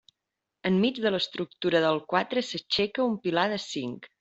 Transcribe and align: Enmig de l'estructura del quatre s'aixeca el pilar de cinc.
Enmig 0.69 1.01
de 1.03 1.11
l'estructura 1.15 1.83
del 1.85 2.01
quatre 2.15 2.45
s'aixeca 2.49 3.07
el 3.07 3.17
pilar 3.29 3.47
de 3.55 3.63
cinc. 3.71 4.13